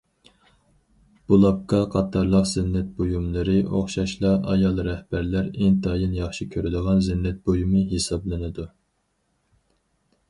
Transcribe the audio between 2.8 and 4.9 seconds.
بۇيۇملىرى ئوخشاشلا ئايال